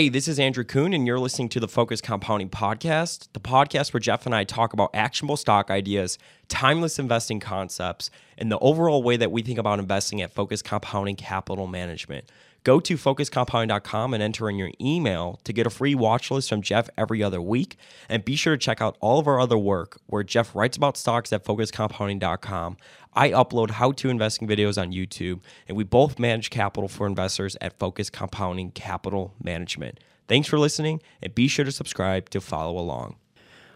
[0.00, 3.92] Hey, this is Andrew Kuhn, and you're listening to the Focus Compounding Podcast, the podcast
[3.92, 9.02] where Geoff and I talk about actionable stock ideas, timeless investing concepts, and the overall
[9.02, 12.30] way that we think about investing at Focus Compounding Capital Management.
[12.64, 16.60] Go to focuscompounding.com and enter in your email to get a free watch list from
[16.60, 17.76] Geoff every other week.
[18.08, 20.96] And be sure to check out all of our other work where Geoff writes about
[20.96, 22.76] stocks at focuscompounding.com.
[23.14, 27.56] I upload how to investing videos on YouTube, and we both manage capital for investors
[27.60, 29.98] at Focus Compounding Capital Management.
[30.28, 33.16] Thanks for listening, and be sure to subscribe to follow along.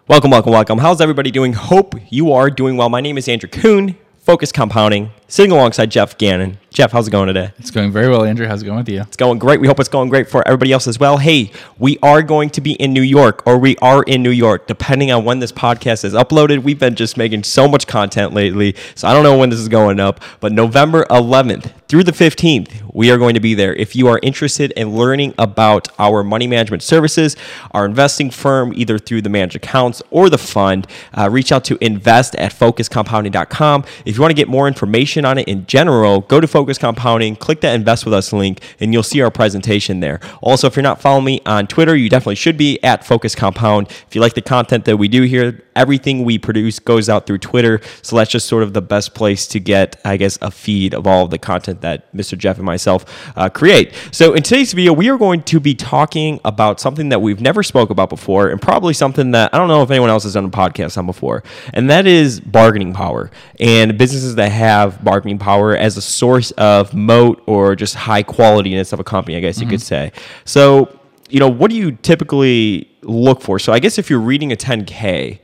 [0.06, 0.78] Welcome, welcome, welcome.
[0.78, 1.54] How's everybody doing?
[1.54, 2.88] Hope you are doing well.
[2.88, 6.58] My name is Andrew Kuhn, Focus Compounding, sitting alongside Geoff Gannon.
[6.72, 7.52] Geoff, how's it going today?
[7.58, 8.46] It's going very well, Andrew.
[8.46, 9.02] How's it going with you?
[9.02, 9.60] It's going great.
[9.60, 11.18] We hope it's going great for everybody else as well.
[11.18, 14.66] Hey, we are going to be in New York, or we are in New York,
[14.66, 16.62] depending on when this podcast is uploaded.
[16.62, 19.68] We've been just making so much content lately, so I don't know when this is
[19.68, 23.74] going up, but November 11th through the 15th, we are going to be there.
[23.74, 27.36] If you are interested in learning about our money management services,
[27.72, 31.76] our investing firm, either through the managed accounts or the fund, uh, reach out to
[31.82, 33.84] invest at focuscompounding.com.
[34.06, 37.36] If you want to get more information on it in general, go to Focus Compounding,
[37.36, 40.18] click that Invest With Us link, and you'll see our presentation there.
[40.40, 43.90] Also, if you're not following me on Twitter, you definitely should be at Focus Compound.
[43.90, 47.38] If you like the content that we do here, everything we produce goes out through
[47.38, 47.80] Twitter.
[48.02, 51.06] So that's just sort of the best place to get, I guess, a feed of
[51.06, 52.36] all of the content that Mr.
[52.36, 53.04] Geoff and myself
[53.36, 53.94] uh, create.
[54.10, 57.62] So in today's video, we are going to be talking about something that we've never
[57.62, 60.44] spoke about before, and probably something that I don't know if anyone else has done
[60.44, 65.76] a podcast on before, and that is bargaining power and businesses that have bargaining power
[65.76, 69.66] as a source of moat or just high qualityness of a company, I guess you
[69.66, 70.12] could say.
[70.44, 70.98] So
[71.32, 73.58] you know, what do you typically look for?
[73.58, 75.40] So I guess if you're reading a 10K,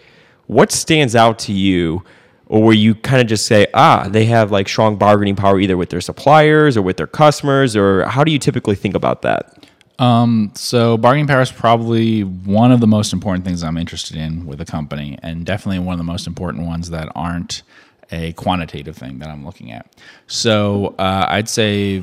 [0.48, 2.02] what stands out to you?
[2.50, 5.76] Or where you kind of just say, ah, they have like strong bargaining power either
[5.76, 9.66] with their suppliers or with their customers, or how do you typically think about that?
[9.98, 14.46] Um, so bargaining power is probably one of the most important things I'm interested in
[14.46, 17.62] with a company, and definitely one of the most important ones that aren't
[18.10, 19.94] a quantitative thing that I'm looking at.
[20.26, 22.02] So uh, I'd say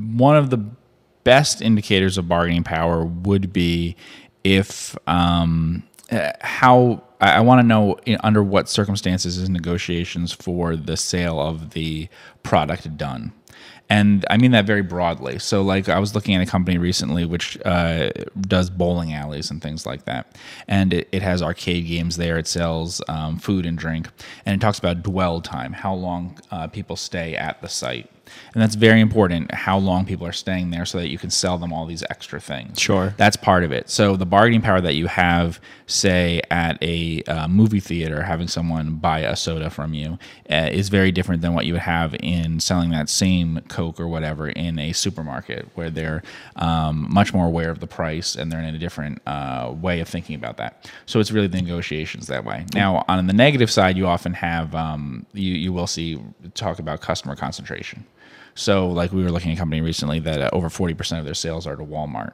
[0.00, 0.64] one of the
[1.24, 3.96] best indicators of bargaining power would be
[4.44, 5.82] if um,
[6.12, 10.96] uh, how I, I want to know in, under what circumstances is negotiations for the
[10.96, 12.08] sale of the
[12.42, 13.32] product done.
[13.88, 15.38] And I mean that very broadly.
[15.38, 18.10] So, like, I was looking at a company recently which uh,
[18.40, 20.36] does bowling alleys and things like that.
[20.66, 22.36] And it, it has arcade games there.
[22.36, 24.08] It sells um, food and drink.
[24.44, 28.10] And it talks about dwell time, how long uh, people stay at the site.
[28.54, 31.58] And that's very important how long people are staying there so that you can sell
[31.58, 32.80] them all these extra things.
[32.80, 33.14] Sure.
[33.16, 33.90] That's part of it.
[33.90, 38.94] So the bargaining power that you have, say, at a uh, movie theater, having someone
[38.94, 40.18] buy a soda from you
[40.50, 44.08] uh, is very different than what you would have in selling that same Coke or
[44.08, 46.22] whatever in a supermarket where they're
[46.56, 50.08] um, much more aware of the price and they're in a different uh, way of
[50.08, 50.90] thinking about that.
[51.06, 52.64] So it's really the negotiations that way.
[52.74, 56.18] Now, on the negative side, you often have, um, you, you will see
[56.54, 58.04] talk about customer concentration.
[58.54, 61.34] So, like we were looking at a company recently that uh, over 40% of their
[61.34, 62.32] sales are to Walmart.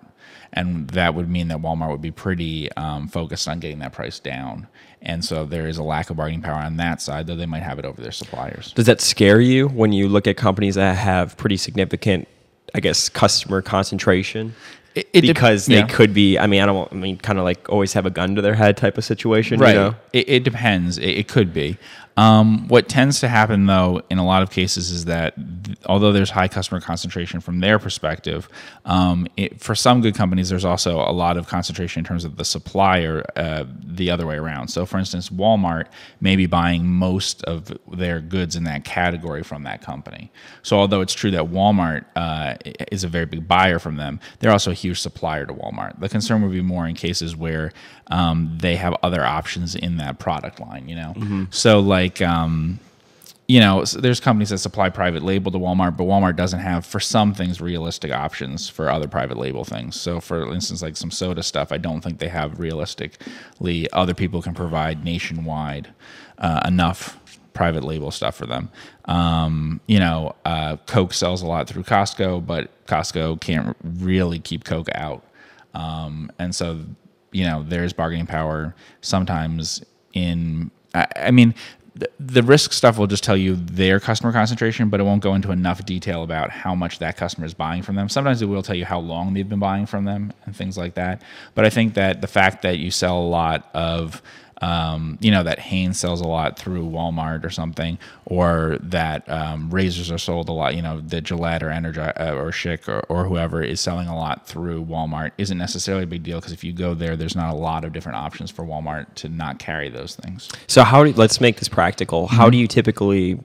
[0.53, 4.21] And that would mean that Walmart would be pretty um, focused on getting that price
[4.21, 4.69] down.
[5.01, 7.63] And so there is a lack of bargaining power on that side, though they might
[7.63, 8.73] have it over their suppliers.
[8.73, 12.29] Does that scare you when you look at companies that have pretty significant,
[12.75, 14.55] I guess, customer concentration?
[14.95, 15.87] It, it because they yeah.
[15.87, 16.39] could be.
[16.39, 16.93] I mean, I don't.
[16.93, 19.59] I mean, kind of like always have a gun to their head type of situation.
[19.59, 19.71] right.
[19.71, 19.95] You know?
[20.13, 20.99] It, it depends.
[20.99, 21.79] It, it could be.
[22.17, 25.35] Um, what tends to happen, though, in a lot of cases, is that
[25.65, 28.49] th- although there's high customer concentration from their perspective,
[28.85, 32.37] um, it, for some good companies, there's also a lot of concentration in terms of
[32.37, 34.69] the supplier uh, the other way around.
[34.69, 35.87] So, for instance, Walmart
[36.21, 40.31] may be buying most of their goods in that category from that company.
[40.63, 42.57] So, although it's true that Walmart uh,
[42.91, 45.99] is a very big buyer from them, they're also a huge supplier to Walmart.
[45.99, 47.73] The concern would be more in cases where
[48.09, 51.15] um, they have other options in that product line, you know?
[51.51, 52.81] So, like, um,
[53.49, 57.01] you know, there's companies that supply private label to Walmart, but Walmart doesn't have, for
[57.01, 60.01] some things, realistic options for other private label things.
[60.01, 64.41] So, for instance, like some soda stuff, I don't think they have realistically other people
[64.41, 65.93] can provide nationwide
[66.39, 67.19] uh, enough
[67.53, 68.71] private label stuff for them.
[69.05, 74.65] Um, you know, uh, Coke sells a lot through Costco, but Costco can't really keep
[74.65, 75.25] Coke out.
[75.75, 76.81] Um, and so,
[77.33, 79.85] you know, there's bargaining power sometimes
[80.15, 81.55] in, I mean,
[82.19, 85.51] the, risk stuff will just tell you their customer concentration, but it won't go into
[85.51, 88.09] enough detail about how much that customer is buying from them.
[88.09, 90.95] Sometimes it will tell you how long they've been buying from them and things like
[90.95, 91.23] that.
[91.55, 94.23] But I think that the fact that you sell a lot of
[94.63, 99.69] um, you know that Hanes sells a lot through Walmart or something, or that um,
[99.71, 100.75] razors are sold a lot.
[100.77, 104.17] You know, the Gillette or Energizer uh, or Schick or, or whoever is selling a
[104.17, 107.53] lot through Walmart isn't necessarily a big deal because if you go there, there's not
[107.53, 110.49] a lot of different options for Walmart to not carry those things.
[110.69, 112.29] So how do let's make this practical.
[112.29, 113.41] How do you typically,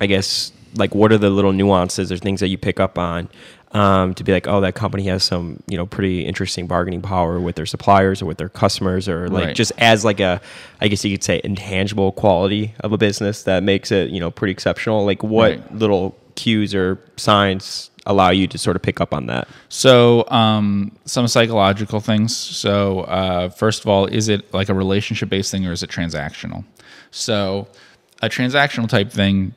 [0.00, 3.28] I guess, like what are the little nuances or things that you pick up on
[3.72, 7.40] um, to be like, oh, that company has some you know pretty interesting bargaining power
[7.40, 9.56] with their suppliers or with their customers or like Right.
[9.56, 10.40] just as like a,
[10.80, 14.30] I guess you could say intangible quality of a business that makes it you know
[14.30, 15.04] pretty exceptional.
[15.04, 15.74] Like what Right.
[15.74, 19.46] little cues or signs allow you to sort of pick up on that?
[19.68, 22.36] So, um, some psychological things.
[22.36, 25.90] So, uh, first of all, is it like a relationship based thing or is it
[25.90, 26.64] transactional?
[27.12, 27.68] So,
[28.20, 29.54] a transactional type thing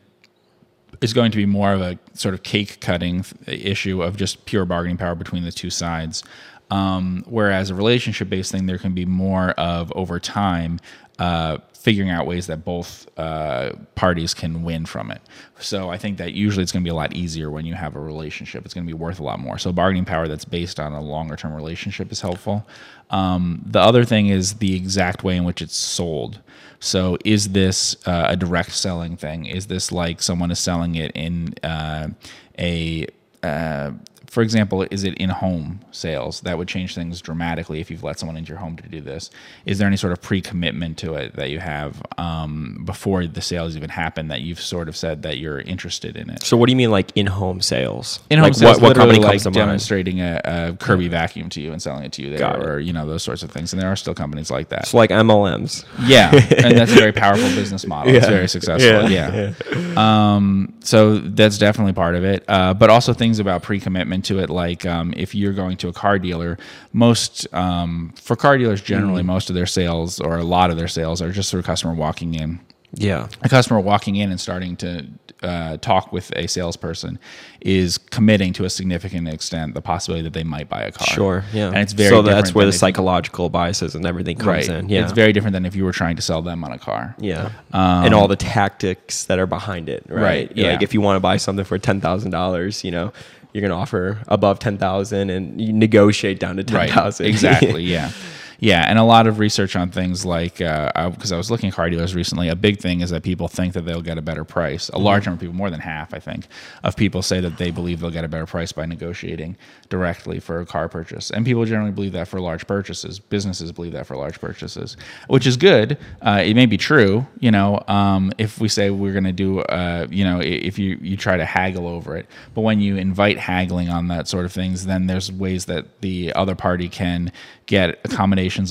[1.05, 4.65] is going to be more of a sort of cake cutting issue of just pure
[4.65, 6.23] bargaining power between the two sides.
[6.71, 10.79] Um, whereas a relationship based thing, there can be more of over time
[11.19, 15.21] uh, figuring out ways that both uh, parties can win from it.
[15.59, 17.95] So I think that usually it's going to be a lot easier when you have
[17.95, 18.65] a relationship.
[18.65, 19.57] It's going to be worth a lot more.
[19.57, 22.67] So bargaining power that's based on a longer term relationship is helpful.
[23.12, 26.39] Um, the other thing is the exact way in which it's sold.
[26.79, 29.45] So is this uh, a direct selling thing?
[29.45, 32.09] Is this like someone is selling it in uh,
[32.57, 33.07] a
[33.44, 33.91] uh,
[34.35, 36.41] for example, is it in home sales?
[36.41, 39.29] That would change things dramatically if you've let someone into your home to do this.
[39.65, 43.39] Is there any sort of pre commitment to it that you have um, before the
[43.39, 46.43] sales even happen that you've sort of said that you're interested in it?
[46.43, 48.19] So what do you mean like in-home sales?
[48.29, 51.61] In home like sales, what, what company comes like demonstrating a, a Kirby vacuum to
[51.61, 53.71] you and selling it to you there, Got or you know those sorts of things.
[53.71, 54.81] And there are still companies like that.
[54.81, 55.85] It's like MLMs.
[56.05, 58.13] Yeah, and that's a very powerful business model.
[58.13, 59.09] It's very successful.
[59.09, 59.53] Yeah.
[59.71, 60.35] Yeah.
[60.35, 62.43] Um, so that's definitely part of it.
[62.49, 65.94] Uh, but also things about pre-commitment to it, like um, if you're going to a
[65.94, 66.57] car dealer,
[66.94, 69.27] most um, for car dealers generally, Mm-hmm.
[69.27, 71.94] most of their sales or a lot of their sales are just through a customer
[71.94, 72.60] walking in
[72.94, 73.27] Yeah.
[73.44, 75.06] a customer walking in and starting to
[75.44, 77.19] uh, talk with a salesperson
[77.62, 81.07] is committing to a significant extent the possibility that they might buy a car.
[81.07, 81.44] Sure.
[81.54, 81.68] Yeah.
[81.68, 84.69] and it's very so that's where the psychological biases and everything comes right.
[84.69, 84.89] in.
[84.89, 85.04] Yeah.
[85.04, 87.16] it's very different than if you were trying to sell them on a car.
[87.19, 87.51] yeah.
[87.74, 90.04] and all the tactics that are behind it.
[90.07, 90.16] Right.
[90.18, 92.92] Um, Right, You're Like if you want to buy something for ten thousand dollars, you
[92.92, 93.12] know,
[93.55, 97.23] you're gonna offer above ten thousand and you negotiate down to ten thousand.
[97.23, 97.29] Right.
[97.29, 97.83] Exactly.
[97.95, 98.11] Yeah.
[98.59, 101.89] Yeah, and a lot of research on things like because I, was looking at car
[101.89, 102.49] dealers recently.
[102.49, 104.89] A big thing is that people think that they'll get a better price.
[104.89, 106.47] A large number of people, more than half, I think,
[106.83, 109.57] of people say that they believe they'll get a better price by negotiating
[109.89, 111.31] directly for a car purchase.
[111.31, 113.19] And people generally believe that for large purchases.
[113.19, 114.97] Businesses believe that for large purchases,
[115.27, 115.97] which is good.
[116.21, 117.25] Uh, it may be true.
[117.39, 120.97] You know, um, if we say we're going to do, uh, you know, if you
[121.01, 124.51] you try to haggle over it, but when you invite haggling on that sort of
[124.51, 127.31] things, then there's ways that the other party can
[127.65, 127.99] get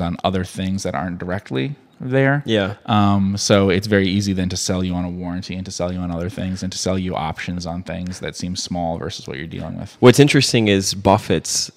[0.00, 2.42] on other things that aren't directly there.
[2.44, 2.76] Yeah.
[2.86, 5.92] Um, so it's very easy then to sell you on a warranty and to sell
[5.92, 9.26] you on other things and to sell you options on things that seem small versus
[9.26, 9.96] what you're dealing with.
[10.00, 11.70] What's interesting is Buffett's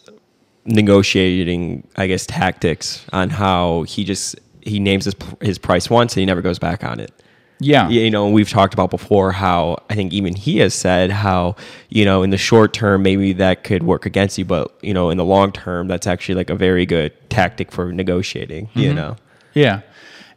[0.65, 6.19] negotiating, I guess, tactics on how he just he names his his price once and
[6.19, 7.11] he never goes back on it.
[7.59, 7.89] Yeah.
[7.89, 11.55] you know, we've talked about before how I think even he has said how,
[11.89, 15.09] you know, in the short term, maybe that could work against you, but, you know,
[15.09, 18.95] in the long term, that's actually like a very good tactic for negotiating, you mm-hmm.
[18.95, 19.15] know,
[19.53, 19.81] Yeah.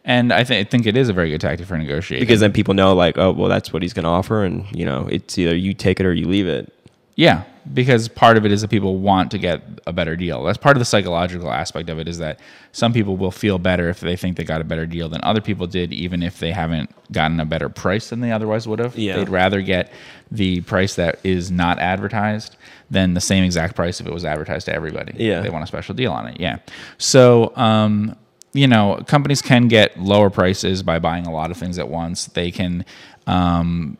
[0.03, 2.27] And I, th- I think it is a very good tactic for negotiating.
[2.27, 4.43] because then people know, like, oh, well, that's what he's going to offer.
[4.45, 6.73] And, you know, it's either you take it or you leave it.
[7.17, 10.43] Yeah, because part of it is that people want to get a better deal.
[10.45, 12.41] That's part of the psychological aspect of it is that
[12.73, 15.41] some people will feel better if they think they got a better deal than other
[15.41, 18.97] people did, even if they haven't gotten a better price than they otherwise would have.
[18.97, 19.17] Yeah.
[19.17, 19.93] They'd rather get
[20.31, 22.57] the price that is not advertised
[22.91, 25.15] than the same exact price if it was advertised to everybody.
[25.17, 25.41] Yeah.
[25.41, 26.41] They want a special deal on it.
[26.41, 26.59] Yeah.
[26.99, 28.17] So, um,
[28.53, 32.27] you know, companies can get lower prices by buying a lot of things at once.
[32.27, 32.85] They can,
[33.27, 33.97] um,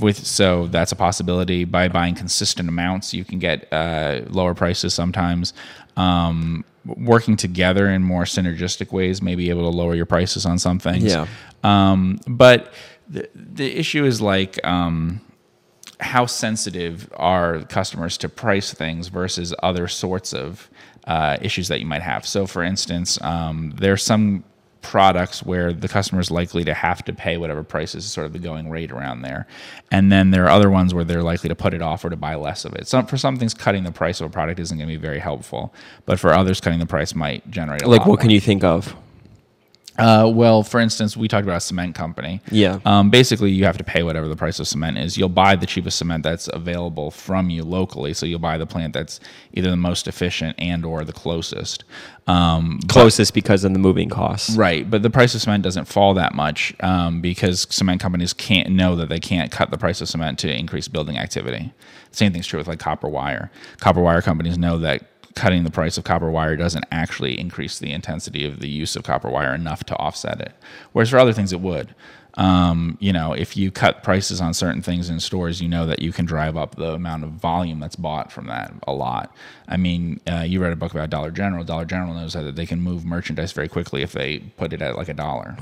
[0.00, 1.64] with so that's a possibility.
[1.64, 5.52] By buying consistent amounts, you can get uh, lower prices sometimes.
[5.96, 10.58] Um, working together in more synergistic ways may be able to lower your prices on
[10.58, 11.04] some things.
[11.04, 11.26] Yeah.
[11.62, 12.72] Um, but
[13.08, 14.64] the the issue is like.
[14.64, 15.20] Um,
[16.00, 20.68] how sensitive are customers to price things versus other sorts of
[21.06, 22.26] uh, issues that you might have.
[22.26, 24.44] So, for instance, um, there are some
[24.82, 28.32] products where the customer is likely to have to pay whatever price is sort of
[28.32, 29.46] the going rate around there,
[29.90, 32.16] and then there are other ones where they're likely to put it off or to
[32.16, 32.86] buy less of it.
[32.86, 35.20] Some for some things, cutting the price of a product isn't going to be very
[35.20, 35.72] helpful,
[36.04, 38.94] but for others, cutting the price might generate a Like, what can you think of?
[39.98, 42.40] Uh, well, for instance, we talked about a cement company.
[42.50, 42.80] Yeah.
[42.84, 45.18] Um, basically, you have to pay whatever the price of cement is.
[45.18, 48.14] You'll buy the cheapest cement that's available from you locally.
[48.14, 49.20] So you'll buy the plant that's
[49.52, 51.84] either the most efficient and or the closest.
[52.26, 54.56] Um, Closest because of the moving costs.
[54.56, 58.70] Right, but the price of cement doesn't fall that much um, because cement companies can't
[58.70, 61.72] know that they can't cut the price of cement to increase building activity.
[62.12, 63.50] Same thing's true with like copper wire.
[63.80, 65.02] Copper wire companies know that
[65.34, 69.02] cutting the price of copper wire doesn't actually increase the intensity of the use of
[69.02, 70.52] copper wire enough to offset it.
[70.92, 71.94] Whereas for other things, it would.
[72.34, 76.00] Um, you know, if you cut prices on certain things in stores, you know that
[76.00, 79.34] you can drive up the amount of volume that's bought from that a lot.
[79.68, 81.62] I mean, uh, you read a book about Dollar General.
[81.62, 84.96] Dollar General knows that they can move merchandise very quickly if they put it at
[84.96, 85.56] like a dollar.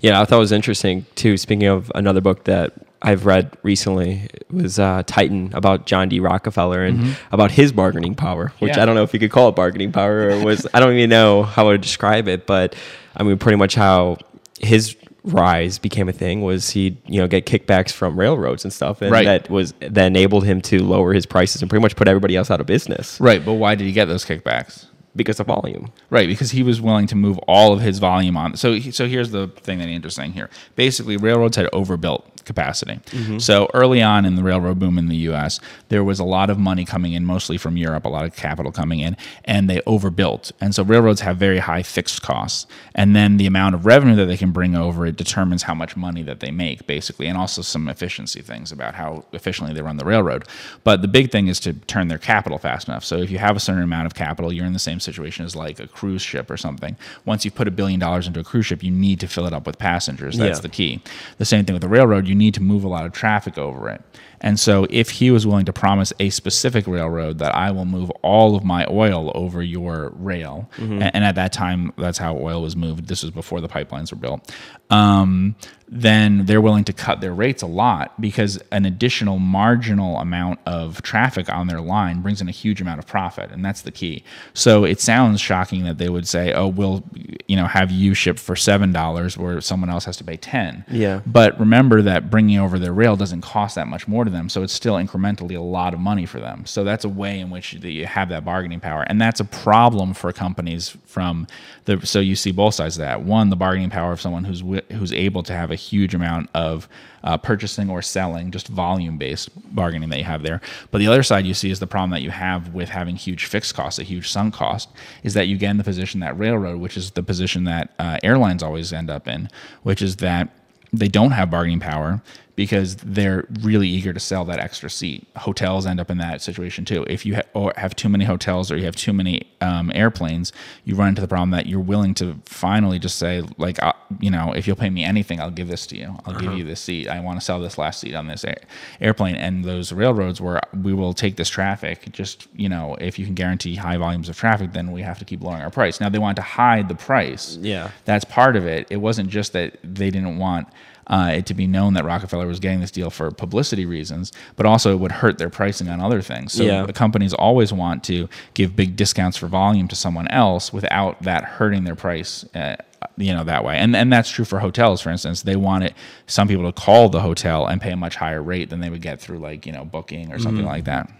[0.00, 1.36] Yeah, I thought it was interesting too.
[1.36, 6.20] Speaking of another book that I've read recently, it was uh, Titan about John D.
[6.20, 8.82] Rockefeller and about his bargaining power, which Yeah.
[8.82, 11.08] I don't know if you could call it bargaining power or was I don't even
[11.10, 12.74] know how to describe it, but
[13.16, 14.18] I mean pretty much how
[14.60, 19.02] his rise became a thing was he you know get kickbacks from railroads and stuff
[19.02, 19.26] and Right.
[19.26, 22.50] that was that enabled him to lower his prices and pretty much put everybody else
[22.50, 24.86] out of business Right, but why did he get those kickbacks?
[25.16, 28.56] because of volume Right, because he was willing to move all of his volume on.
[28.56, 30.48] So, so here's the thing that andrew's saying here.
[30.76, 32.96] Basically, railroads had overbuilt capacity.
[33.10, 33.38] Mm-hmm.
[33.38, 36.58] So early on in the railroad boom in the U.S., there was a lot of
[36.58, 40.50] money coming in, mostly from Europe, a lot of capital coming in, and they overbuilt.
[40.60, 44.26] And so railroads have very high fixed costs, and then the amount of revenue that
[44.26, 47.62] they can bring over it determines how much money that they make, basically, and also
[47.62, 50.44] some efficiency things about how efficiently they run the railroad.
[50.82, 53.04] But the big thing is to turn their capital fast enough.
[53.04, 55.54] So if you have a certain amount of capital, you're in the same situation as
[55.54, 56.96] like a cruise ship or something.
[57.24, 59.52] Once you put a billion dollars into a cruise ship, you need to fill it
[59.52, 60.36] up with passengers.
[60.36, 60.62] That's Yeah.
[60.62, 61.02] the key.
[61.38, 63.88] The same thing with the railroad, you need to move a lot of traffic over
[63.88, 64.02] it.
[64.40, 68.10] And so if he was willing to promise a specific railroad that I will move
[68.22, 70.82] all of my oil over your rail, a-
[71.14, 73.06] and, at that time that's how oil was moved.
[73.08, 74.50] This was before the pipelines were built.
[74.88, 75.54] Um,
[75.92, 81.02] then they're willing to cut their rates a lot because an additional marginal amount of
[81.02, 84.22] traffic on their line brings in a huge amount of profit, and that's the key.
[84.54, 87.04] So it sounds shocking that they would say, "Oh, we'll,
[87.48, 90.84] you know, have you ship for seven dollars, where someone else has to pay ten.
[90.90, 91.20] Yeah.
[91.26, 94.62] But remember that bringing over their rail doesn't cost that much more to them, so
[94.62, 96.64] it's still incrementally a lot of money for them.
[96.66, 100.14] So that's a way in which you have that bargaining power, and that's a problem
[100.14, 101.46] for companies from
[101.84, 102.04] the.
[102.06, 103.22] So you see both sides of that.
[103.22, 106.88] One, the bargaining power of someone who's who's able to have a huge amount of
[107.22, 110.60] uh, purchasing or selling, just volume based bargaining that you have there.
[110.90, 113.44] But the other side you see is the problem that you have with having huge
[113.44, 114.88] fixed costs, a huge sunk cost,
[115.22, 118.18] is that you get in the position that railroad, which is the position that uh,
[118.22, 119.48] airlines always end up in,
[119.82, 120.48] which is that
[120.92, 122.20] they don't have bargaining power
[122.56, 125.26] because they're really eager to sell that extra seat.
[125.36, 127.04] Hotels end up in that situation too.
[127.08, 130.52] If you ha- or have too many hotels or you have too many um, airplanes,
[130.84, 134.30] you run into the problem that you're willing to finally just say, like, uh, you
[134.30, 136.16] know, if you'll pay me anything, I'll give this to you.
[136.26, 137.08] I'll give you this seat.
[137.08, 138.60] I want to sell this last seat on this air-
[139.00, 139.36] airplane.
[139.36, 143.34] And those railroads where we will take this traffic, just, you know, if you can
[143.34, 146.00] guarantee high volumes of traffic, then we have to keep lowering our price.
[146.00, 147.90] Now, they want to hide the price Yeah.
[148.04, 148.86] that's part of it.
[148.90, 150.68] It wasn't just that they didn't want
[151.10, 154.64] uh, it to be known that Rockefeller was getting this deal for publicity reasons, but
[154.64, 156.52] also it would hurt their pricing on other things.
[156.54, 156.86] So Yeah.
[156.86, 161.44] the companies always want to give big discounts for volume to someone else without that
[161.44, 162.44] hurting their price.
[162.54, 162.76] Uh,
[163.16, 165.00] you know that way, and and that's true for hotels.
[165.00, 165.94] For instance, they want it
[166.26, 169.02] some people to call the hotel and pay a much higher rate than they would
[169.02, 171.10] get through like you know booking or something like that.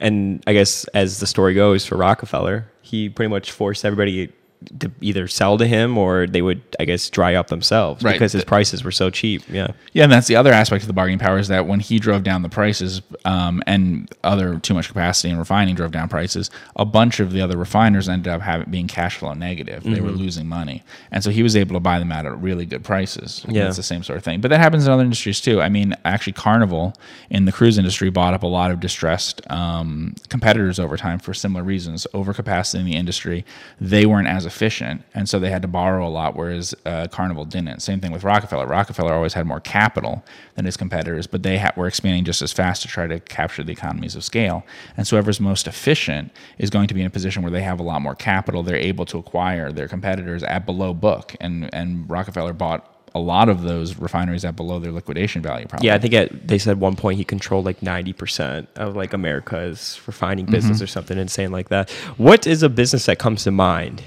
[0.00, 4.32] And I guess as the story goes for Rockefeller, he pretty much forced everybody
[4.80, 8.12] to either sell to him or they would, I guess, dry up themselves Right.
[8.12, 9.42] because his prices were so cheap.
[9.48, 9.68] Yeah.
[9.92, 12.22] Yeah, and that's the other aspect of the bargaining power is that when he drove
[12.22, 16.84] down the prices um, and other too much capacity and refining drove down prices, a
[16.84, 19.82] bunch of the other refiners ended up having being cash flow negative.
[19.84, 20.82] They were losing money,
[21.12, 23.44] and so he was able to buy them out at really good prices.
[23.48, 23.64] Yeah.
[23.64, 24.40] that's the same sort of thing.
[24.40, 25.60] But that happens in other industries too.
[25.60, 26.94] I mean, actually, Carnival
[27.30, 31.34] in the cruise industry bought up a lot of distressed um, competitors over time for
[31.34, 32.06] similar reasons.
[32.14, 33.44] Overcapacity in the industry,
[33.80, 37.44] they weren't as efficient, and so they had to borrow a lot, whereas uh, Carnival
[37.44, 37.80] didn't.
[37.82, 38.66] Same thing with Rockefeller.
[38.66, 40.24] Rockefeller always had more capital
[40.54, 43.62] than his competitors, but they ha- were expanding just as fast to try to capture
[43.62, 44.64] the economies of scale.
[44.96, 47.80] And so, whoever's most efficient is going to be in a position where they have
[47.80, 48.62] a lot more capital.
[48.62, 53.48] They're able to acquire their competitors at below book, and and Rockefeller bought a lot
[53.48, 55.66] of those refineries at below their liquidation value.
[55.66, 55.86] Probably.
[55.88, 59.98] Yeah, I think at, they said one point he controlled like 90% of like America's
[60.06, 60.52] refining Mm-hmm.
[60.54, 61.88] business or something insane like that.
[62.18, 64.02] What is a business that comes to mind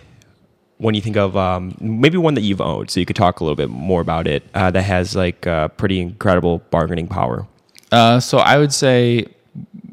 [0.80, 2.90] when you think of um, maybe one that you've owned?
[2.90, 5.68] So you could talk a little bit more about it uh, that has like uh,
[5.70, 7.48] pretty incredible bargaining power.
[7.92, 9.28] Uh, so I would say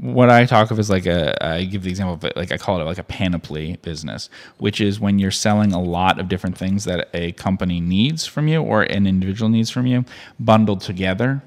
[0.01, 2.57] what I talk of is like a I give the example of it, like I
[2.57, 6.57] call it like a panoply business, which is when you're selling a lot of different
[6.57, 10.05] things that a company needs from you or an individual needs from you
[10.39, 11.43] bundled together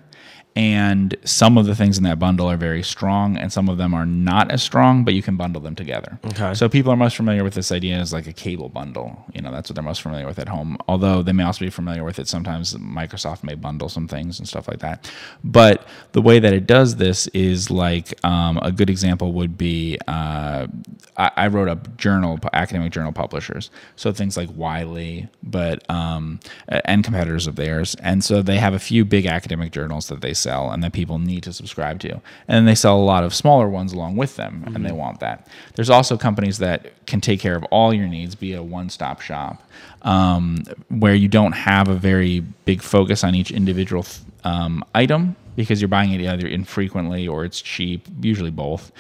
[0.56, 3.94] and some of the things in that bundle are very strong and some of them
[3.94, 6.20] are not as strong but you can bundle them together.
[6.26, 6.54] Okay.
[6.54, 9.26] so people are most familiar with this idea as like a cable bundle.
[9.34, 10.78] You know that's what they're most familiar with at home.
[10.88, 14.48] Although they may also be familiar with it sometimes microsoft may bundle some things and
[14.48, 15.12] stuff like that.
[15.44, 19.98] But the way that it does this is like um, a good example would be
[20.08, 20.68] uh,
[21.16, 23.70] I, I wrote up journal academic journal publishers.
[23.96, 27.96] So things like wiley but um, and competitors of theirs.
[28.02, 31.20] And so they have a few big academic journals that they sell and that people
[31.20, 32.12] need to subscribe to.
[32.14, 35.20] And then they sell a lot of smaller ones along with them and they want
[35.20, 35.48] that.
[35.76, 39.62] There's also companies that can take care of all your needs be a one-stop shop
[40.02, 44.06] um, where you don't have a very big focus on each individual
[44.44, 48.92] um, item because you're buying it either infrequently or it's cheap, usually both.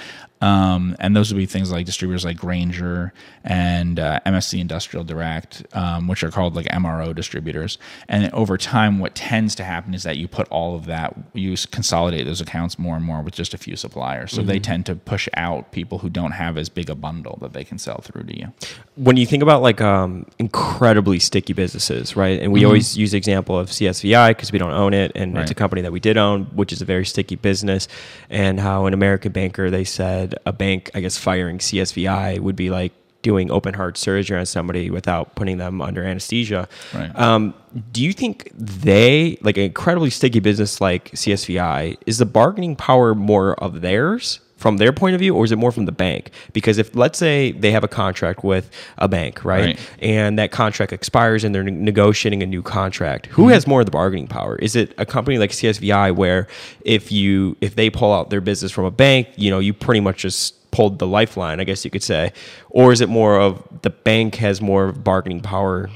[0.42, 5.66] Um, and those would be things like distributors like Grainger and uh, MSC Industrial Direct,
[5.74, 7.78] um, which are called like MRO distributors.
[8.08, 11.56] And over time, what tends to happen is that you put all of that, you
[11.72, 14.32] consolidate those accounts more and more with just a few suppliers.
[14.32, 17.54] So they tend to push out people who don't have as big a bundle that
[17.54, 18.54] they can sell through to you.
[18.96, 22.40] when you think about like um, incredibly sticky businesses, right?
[22.40, 25.52] And we always use the example of CSVI because we don't own it, and it's
[25.52, 27.88] a company that we did own, which is a very sticky business.
[28.30, 32.70] And how an American banker they said a bank, I guess, firing CSVI would be
[32.70, 36.68] like doing open heart surgery on somebody without putting them under anesthesia.
[36.94, 37.14] Right.
[37.20, 37.54] Um,
[37.92, 43.14] do you think they like an incredibly sticky business like CSVI is the bargaining power
[43.14, 44.40] more of theirs?
[44.60, 46.32] From their point of view, or is it more from the bank?
[46.52, 49.80] Because if let's say they have a contract with a bank, right, Right.
[50.00, 53.52] and that contract expires and they're ne- negotiating a new contract, who Mm-hmm.
[53.54, 54.58] has more of the bargaining power?
[54.58, 56.48] Is it a company like CSVI where
[56.82, 60.02] if you if they pull out their business from a bank, you know, you pretty
[60.02, 62.32] much just pulled the lifeline, I guess you could say,
[62.70, 65.90] or is it more of the bank has more bargaining power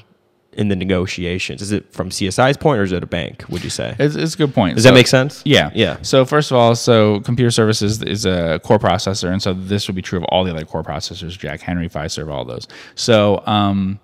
[0.53, 1.61] in the negotiations?
[1.61, 3.45] Is it from CSI's point or is it a bank?
[3.49, 3.95] Would you say?
[3.99, 4.75] It's, it's a good point.
[4.75, 5.41] Does that make sense?
[5.45, 5.71] Yeah.
[5.73, 5.97] Yeah.
[6.01, 9.95] So first of all, so computer services is a core processor, and so this would
[9.95, 12.67] be true of all the other core processors, Jack Henry, Fiserv, all those.
[12.95, 13.99] So um,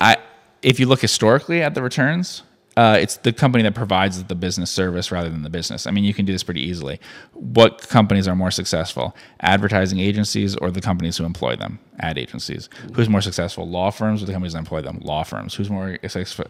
[0.00, 0.16] I,
[0.62, 2.42] if you look historically at the returns,
[2.76, 5.86] uh, it's the company that provides the business service rather than the business.
[5.86, 7.00] I mean, you can do this pretty easily.
[7.32, 9.14] What companies are more successful?
[9.40, 11.78] Advertising agencies or the companies who employ them?
[12.00, 12.70] Ad agencies.
[12.94, 13.68] Who's more successful?
[13.68, 15.00] Law firms or the companies that employ them?
[15.02, 15.54] Law firms.
[15.54, 15.98] Who's more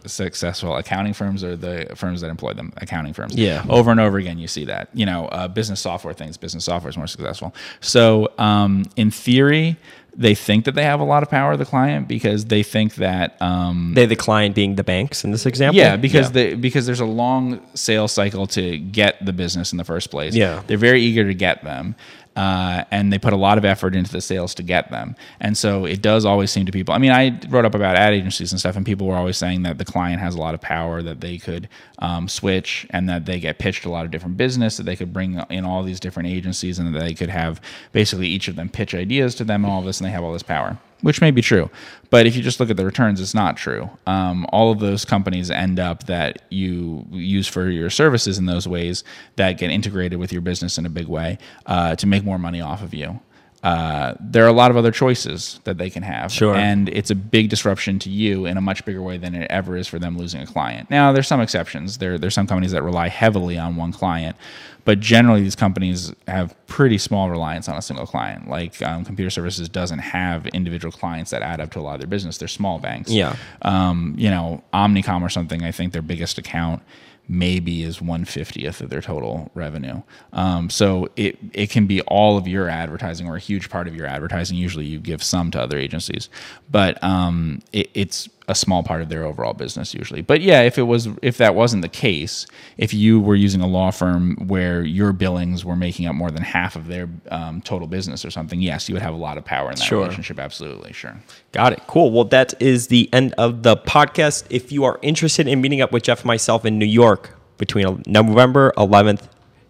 [0.06, 0.76] successful?
[0.76, 2.72] Accounting firms or the firms that employ them?
[2.76, 3.34] Accounting firms.
[3.34, 3.64] Yeah.
[3.68, 4.88] Over and over again, you see that.
[4.94, 6.36] You know, uh, business software things.
[6.36, 7.52] Business software is more successful.
[7.80, 9.76] So, um, in theory,
[10.14, 13.40] they think that they have a lot of power, the client, because they think that.
[13.40, 15.78] Um, They the client being the banks in this example.
[15.78, 19.84] yeah, because They, because there's a long sales cycle to get the business in the
[19.84, 20.34] first place.
[20.34, 20.62] Yeah.
[20.66, 21.94] they're very eager to get them,
[22.36, 25.14] uh, and they put a lot of effort into the sales to get them.
[25.40, 26.94] And so it does always seem to people.
[26.94, 29.62] I mean, I wrote up about ad agencies and stuff, and people were always saying
[29.62, 31.68] that the client has a lot of power, that they could
[31.98, 35.12] um, switch, and that they get pitched a lot of different business, that they could
[35.12, 37.60] bring in all these different agencies, and that they could have
[37.92, 40.32] basically each of them pitch ideas to them and all this, and they have all
[40.32, 41.70] this power which may be true.
[42.10, 43.90] But if you just look at the returns, it's not true.
[44.06, 48.66] Um, all of those companies end up that you use for your services in those
[48.66, 49.04] ways
[49.36, 52.60] that get integrated with your business in a big way uh, to make more money
[52.60, 53.20] off of you.
[53.62, 56.32] Uh, there are a lot of other choices that they can have.
[56.32, 56.54] Sure.
[56.54, 59.76] And it's a big disruption to you in a much bigger way than it ever
[59.76, 60.90] is for them losing a client.
[60.90, 61.98] Now, there's some exceptions.
[61.98, 64.36] There, there's some companies that rely heavily on one client,
[64.84, 68.48] but generally these companies have pretty small reliance on a single client.
[68.48, 72.00] Like um, computer services doesn't have individual clients that add up to a lot of
[72.00, 72.38] their business.
[72.38, 73.12] They're small banks.
[73.12, 73.36] Yeah.
[73.62, 75.62] Um, you know, Omnicom or something.
[75.62, 76.82] I think their biggest account
[77.28, 80.02] maybe is 150th of their total revenue.
[80.32, 83.94] Um, so it it can be all of your advertising or a huge part of
[83.94, 84.56] your advertising.
[84.56, 86.28] Usually you give some to other agencies,
[86.70, 90.20] but um, it, it's a small part of their overall business usually.
[90.20, 93.66] But yeah, if it was if that wasn't the case, if you were using a
[93.68, 97.86] law firm where your billings were making up more than half of their um, total
[97.86, 100.00] business or something, yes, you would have a lot of power in that Sure.
[100.02, 100.40] relationship.
[100.40, 101.14] Absolutely, sure.
[101.52, 101.82] Got it.
[101.86, 102.10] Cool.
[102.10, 104.44] Well, that is the end of the podcast.
[104.50, 108.02] If you are interested in meeting up with Geoff and myself in New York between
[108.06, 109.28] November 11th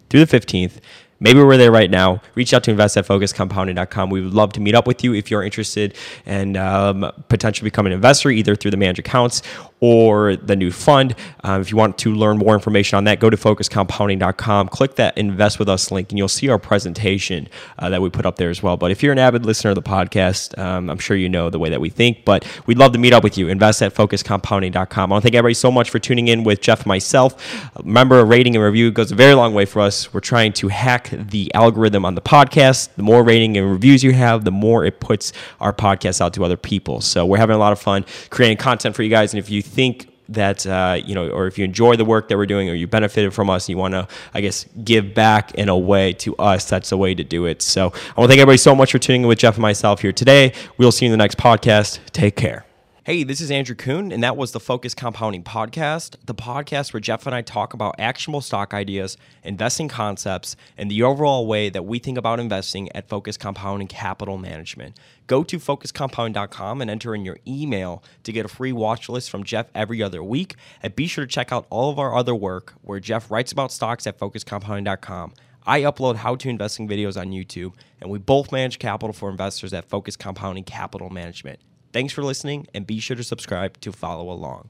[0.09, 0.79] through the 15th,
[1.23, 2.21] maybe we're there right now.
[2.35, 4.09] Reach out to invest at focuscompounding.com.
[4.09, 7.87] We would love to meet up with you if you're interested and um, potentially become
[7.87, 9.41] an investor either through the managed accounts
[9.83, 11.13] or the new fund.
[11.43, 15.17] Um, if you want to learn more information on that, go to focuscompounding.com, click that
[15.17, 18.49] invest with us link, and you'll see our presentation uh, that we put up there
[18.49, 18.77] as well.
[18.77, 21.59] But if you're an avid listener of the podcast, um, I'm sure you know the
[21.59, 23.49] way that we think, but we'd love to meet up with you.
[23.49, 25.11] Invest at focuscompounding.com.
[25.11, 27.61] I want to thank everybody so much for tuning in with Geoff myself.
[27.83, 30.13] Remember, a rating and review goes a very long way for us.
[30.13, 32.87] We're trying to hack the algorithm on the podcast.
[32.95, 36.45] The more rating and reviews you have, the more it puts our podcast out to
[36.45, 37.01] other people.
[37.01, 39.33] So we're having a lot of fun creating content for you guys.
[39.33, 42.37] And if you think that uh, you know, or if you enjoy the work that
[42.37, 45.53] we're doing, or you benefited from us, and you want to, I guess, give back
[45.55, 47.61] in a way to us, that's the way to do it.
[47.61, 50.01] So I want to thank everybody so much for tuning in with Geoff and myself
[50.01, 50.53] here today.
[50.77, 51.99] We'll see you in the next podcast.
[52.11, 52.65] Take care.
[53.05, 57.01] Hey, this is Andrew Kuhn, and that was the Focus Compounding Podcast, the podcast where
[57.01, 61.83] Geoff and I talk about actionable stock ideas, investing concepts, and the overall way that
[61.83, 64.97] we think about investing at Focus Compounding Capital Management.
[65.27, 69.43] Go to focuscompounding.com and enter in your email to get a free watch list from
[69.43, 70.55] Geoff every other week.
[70.81, 73.73] And be sure to check out all of our other work where Jeff writes about
[73.73, 75.33] stocks at focuscompounding.com.
[75.67, 79.73] I upload how to investing videos on YouTube, and we both manage capital for investors
[79.73, 81.59] at Focus Compounding Capital Management.
[81.93, 84.69] Thanks for listening, and be sure to subscribe to follow along.